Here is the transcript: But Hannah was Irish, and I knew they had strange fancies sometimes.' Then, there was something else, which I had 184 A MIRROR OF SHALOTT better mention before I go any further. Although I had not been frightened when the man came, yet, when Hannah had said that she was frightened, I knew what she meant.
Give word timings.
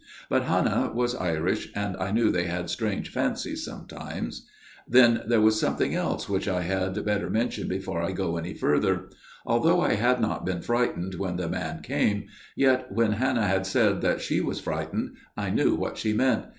But 0.31 0.45
Hannah 0.45 0.89
was 0.95 1.13
Irish, 1.13 1.71
and 1.75 1.95
I 1.97 2.09
knew 2.09 2.31
they 2.31 2.45
had 2.45 2.71
strange 2.71 3.11
fancies 3.11 3.63
sometimes.' 3.63 4.47
Then, 4.87 5.21
there 5.27 5.41
was 5.41 5.59
something 5.59 5.93
else, 5.93 6.27
which 6.27 6.47
I 6.47 6.63
had 6.63 6.97
184 6.97 7.03
A 7.03 7.03
MIRROR 7.03 7.05
OF 7.05 7.05
SHALOTT 7.05 7.13
better 7.13 7.29
mention 7.29 7.67
before 7.67 8.01
I 8.01 8.11
go 8.11 8.37
any 8.37 8.53
further. 8.55 9.09
Although 9.45 9.79
I 9.81 9.93
had 9.93 10.19
not 10.19 10.43
been 10.43 10.63
frightened 10.63 11.13
when 11.19 11.35
the 11.37 11.47
man 11.47 11.83
came, 11.83 12.23
yet, 12.55 12.91
when 12.91 13.11
Hannah 13.11 13.45
had 13.45 13.67
said 13.67 14.01
that 14.01 14.21
she 14.21 14.41
was 14.41 14.59
frightened, 14.59 15.17
I 15.37 15.51
knew 15.51 15.75
what 15.75 15.99
she 15.99 16.13
meant. 16.13 16.45